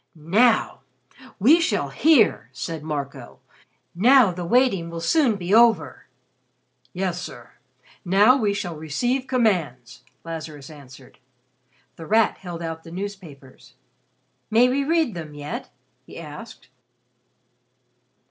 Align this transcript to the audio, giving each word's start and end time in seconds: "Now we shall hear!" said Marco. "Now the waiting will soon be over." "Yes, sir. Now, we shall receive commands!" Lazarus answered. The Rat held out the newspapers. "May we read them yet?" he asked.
"Now 0.15 0.81
we 1.37 1.61
shall 1.61 1.89
hear!" 1.89 2.49
said 2.53 2.81
Marco. 2.81 3.39
"Now 3.93 4.31
the 4.31 4.43
waiting 4.45 4.89
will 4.89 4.99
soon 4.99 5.35
be 5.35 5.53
over." 5.53 6.07
"Yes, 6.91 7.21
sir. 7.21 7.51
Now, 8.03 8.35
we 8.35 8.51
shall 8.51 8.75
receive 8.75 9.27
commands!" 9.27 10.03
Lazarus 10.23 10.71
answered. 10.71 11.19
The 11.97 12.07
Rat 12.07 12.39
held 12.39 12.63
out 12.63 12.83
the 12.83 12.89
newspapers. 12.89 13.75
"May 14.49 14.67
we 14.69 14.83
read 14.83 15.13
them 15.13 15.35
yet?" 15.35 15.69
he 16.07 16.17
asked. 16.17 16.69